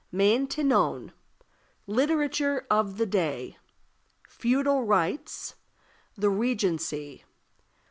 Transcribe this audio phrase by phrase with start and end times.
[0.11, 1.13] Maintenon.
[1.85, 3.55] Literature of the Day.
[4.27, 5.53] Feudal Rights.
[6.17, 7.23] The Regency.